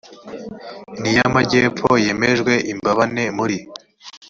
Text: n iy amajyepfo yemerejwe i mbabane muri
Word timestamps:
n 1.01 1.03
iy 1.11 1.19
amajyepfo 1.27 1.89
yemerejwe 2.05 2.53
i 2.71 2.73
mbabane 2.77 3.23
muri 3.37 3.57